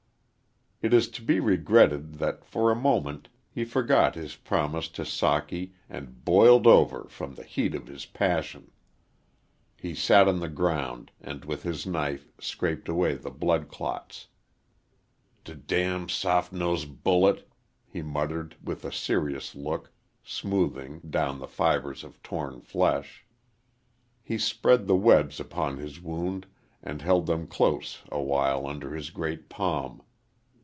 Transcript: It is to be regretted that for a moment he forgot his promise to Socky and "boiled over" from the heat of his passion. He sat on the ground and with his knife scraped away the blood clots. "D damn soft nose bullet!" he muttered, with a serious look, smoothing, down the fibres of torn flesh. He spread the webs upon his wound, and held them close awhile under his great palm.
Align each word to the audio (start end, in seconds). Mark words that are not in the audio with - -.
It 0.83 0.95
is 0.95 1.07
to 1.09 1.21
be 1.21 1.39
regretted 1.39 2.15
that 2.15 2.43
for 2.43 2.71
a 2.71 2.75
moment 2.75 3.29
he 3.51 3.63
forgot 3.65 4.15
his 4.15 4.35
promise 4.35 4.87
to 4.87 5.03
Socky 5.03 5.73
and 5.87 6.25
"boiled 6.25 6.65
over" 6.65 7.03
from 7.07 7.35
the 7.35 7.43
heat 7.43 7.75
of 7.75 7.85
his 7.85 8.07
passion. 8.07 8.71
He 9.77 9.93
sat 9.93 10.27
on 10.27 10.39
the 10.39 10.49
ground 10.49 11.11
and 11.21 11.45
with 11.45 11.61
his 11.61 11.85
knife 11.85 12.31
scraped 12.39 12.89
away 12.89 13.13
the 13.13 13.29
blood 13.29 13.67
clots. 13.67 14.29
"D 15.43 15.53
damn 15.53 16.09
soft 16.09 16.51
nose 16.51 16.85
bullet!" 16.85 17.47
he 17.85 18.01
muttered, 18.01 18.55
with 18.59 18.83
a 18.83 18.91
serious 18.91 19.53
look, 19.53 19.91
smoothing, 20.23 21.01
down 21.07 21.37
the 21.37 21.45
fibres 21.47 22.03
of 22.03 22.23
torn 22.23 22.59
flesh. 22.59 23.23
He 24.23 24.39
spread 24.39 24.87
the 24.87 24.95
webs 24.95 25.39
upon 25.39 25.77
his 25.77 26.01
wound, 26.01 26.47
and 26.81 27.03
held 27.03 27.27
them 27.27 27.45
close 27.45 28.01
awhile 28.11 28.65
under 28.65 28.95
his 28.95 29.11
great 29.11 29.47
palm. 29.47 30.01